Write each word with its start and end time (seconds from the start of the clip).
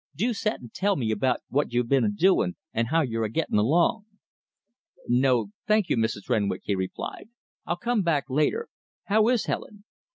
Dew 0.15 0.33
set 0.33 0.59
and 0.61 0.73
tell 0.73 0.95
me 0.95 1.11
about 1.11 1.41
what 1.49 1.71
you've 1.73 1.87
been 1.87 2.03
a 2.03 2.09
doin' 2.09 2.55
and 2.73 2.87
how 2.87 3.01
you're 3.01 3.23
a 3.23 3.29
gettin' 3.29 3.59
along." 3.59 4.05
"No, 5.07 5.51
thank 5.67 5.89
you, 5.89 5.95
Mrs. 5.95 6.27
Renwick," 6.27 6.61
he 6.63 6.73
replied, 6.73 7.29
"I'll 7.67 7.75
come 7.77 8.01
back 8.01 8.27
later. 8.27 8.67
How 9.03 9.27
is 9.27 9.45
Helen?" 9.45 9.83